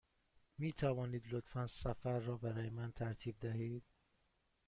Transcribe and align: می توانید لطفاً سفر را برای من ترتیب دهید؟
می 0.57 0.73
توانید 0.73 1.23
لطفاً 1.31 1.67
سفر 1.67 2.19
را 2.19 2.37
برای 2.37 2.69
من 2.69 2.91
ترتیب 2.91 3.35
دهید؟ 3.39 3.83